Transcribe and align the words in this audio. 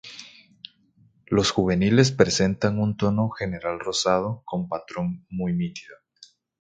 Los 1.27 1.51
juveniles 1.51 2.11
presentan 2.11 2.79
un 2.79 2.97
tono 2.97 3.29
general 3.29 3.79
rosado, 3.79 4.41
con 4.45 4.67
patrón 4.67 5.27
muy 5.29 5.53
nítido. 5.53 5.95